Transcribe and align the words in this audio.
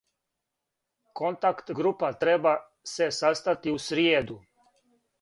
Контакт-група 1.19 2.11
треба 2.23 2.57
се 2.95 3.11
састати 3.21 3.79
у 3.79 3.87
сриједу. 3.89 4.43